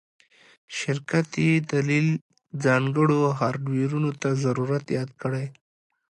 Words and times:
شرکت 0.77 1.27
یی 1.45 1.53
دلیل 1.73 2.07
ځانګړو 2.63 3.19
هارډویرونو 3.39 4.09
ته 4.21 4.29
ضرورت 4.43 4.85
یاد 4.97 5.09
کړی 5.21 5.45